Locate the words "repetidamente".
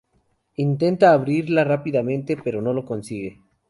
1.63-2.35